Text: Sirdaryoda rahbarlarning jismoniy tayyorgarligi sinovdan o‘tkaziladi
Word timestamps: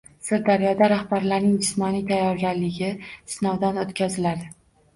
Sirdaryoda 0.27 0.87
rahbarlarning 0.93 1.59
jismoniy 1.67 2.03
tayyorgarligi 2.09 2.91
sinovdan 3.37 3.81
o‘tkaziladi 3.87 4.53